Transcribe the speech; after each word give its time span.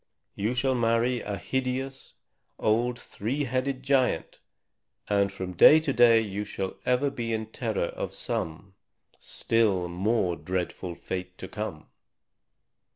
You 0.33 0.55
shall 0.55 0.73
marry 0.73 1.19
a 1.21 1.37
hideous 1.37 2.15
old 2.57 2.97
three 2.97 3.43
headed 3.43 3.83
giant, 3.83 4.39
and 5.07 5.31
from 5.31 5.53
day 5.53 5.79
to 5.79 5.93
day 5.93 6.19
you 6.21 6.43
shall 6.43 6.73
ever 6.87 7.11
be 7.11 7.31
in 7.31 7.45
terror 7.51 7.85
of 7.89 8.15
some 8.15 8.73
still 9.19 9.87
more 9.87 10.35
dreadful 10.35 10.95
fate 10.95 11.37
to 11.37 11.47
come!" 11.47 11.85